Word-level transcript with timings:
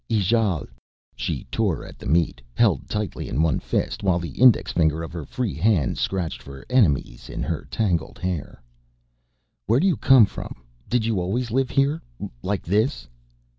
"Ijale." 0.09 0.65
She 1.15 1.43
tore 1.51 1.85
at 1.85 1.99
the 1.99 2.07
meat, 2.07 2.41
held 2.55 2.89
tightly 2.89 3.29
in 3.29 3.43
one 3.43 3.59
fist, 3.59 4.01
while 4.01 4.17
the 4.17 4.41
index 4.41 4.71
finger 4.73 5.03
of 5.03 5.13
her 5.13 5.25
free 5.25 5.53
hand 5.53 5.95
scratched 5.99 6.41
for 6.41 6.65
enemies 6.71 7.29
in 7.29 7.43
her 7.43 7.67
tangled 7.69 8.17
hair. 8.17 8.63
"Where 9.67 9.79
do 9.79 9.85
you 9.85 9.97
come 9.97 10.25
from? 10.25 10.55
Did 10.89 11.05
you 11.05 11.19
always 11.19 11.51
live 11.51 11.69
here 11.69 12.01
like 12.41 12.63
this?" 12.65 13.07